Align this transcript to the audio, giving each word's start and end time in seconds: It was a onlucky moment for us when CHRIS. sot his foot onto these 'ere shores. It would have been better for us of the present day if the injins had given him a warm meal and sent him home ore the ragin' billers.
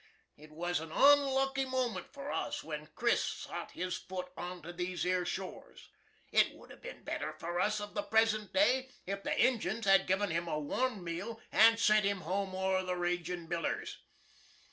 It 0.35 0.49
was 0.49 0.79
a 0.79 0.87
onlucky 0.87 1.69
moment 1.69 2.11
for 2.11 2.31
us 2.31 2.63
when 2.63 2.87
CHRIS. 2.95 3.23
sot 3.23 3.71
his 3.73 3.97
foot 3.97 4.31
onto 4.35 4.71
these 4.73 5.05
'ere 5.05 5.25
shores. 5.27 5.89
It 6.31 6.55
would 6.55 6.71
have 6.71 6.81
been 6.81 7.03
better 7.03 7.33
for 7.33 7.59
us 7.59 7.79
of 7.79 7.93
the 7.93 8.01
present 8.01 8.51
day 8.51 8.89
if 9.05 9.21
the 9.21 9.39
injins 9.39 9.85
had 9.85 10.07
given 10.07 10.31
him 10.31 10.47
a 10.47 10.57
warm 10.59 11.03
meal 11.03 11.39
and 11.51 11.79
sent 11.79 12.03
him 12.03 12.21
home 12.21 12.55
ore 12.55 12.81
the 12.81 12.95
ragin' 12.95 13.47
billers. 13.47 13.97